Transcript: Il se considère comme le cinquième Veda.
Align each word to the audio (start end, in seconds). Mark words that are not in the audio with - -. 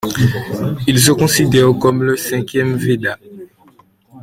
Il 0.87 0.99
se 0.99 1.11
considère 1.11 1.71
comme 1.79 2.01
le 2.01 2.17
cinquième 2.17 2.73
Veda. 2.75 3.19